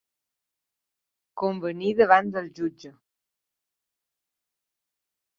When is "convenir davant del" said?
1.41-2.49